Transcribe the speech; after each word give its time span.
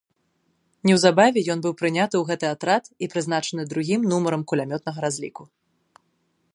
Неўзабаве 0.89 1.39
ён 1.53 1.59
быў 1.65 1.73
прыняты 1.81 2.15
ў 2.21 2.23
гэты 2.31 2.47
атрад 2.53 2.83
і 3.05 3.11
прызначаны 3.13 3.63
другім 3.75 4.01
нумарам 4.15 4.41
кулямётнага 4.53 4.99
разліку. 5.07 5.43